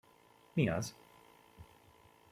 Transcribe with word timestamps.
Mi 0.55 0.69
az? 0.71 0.93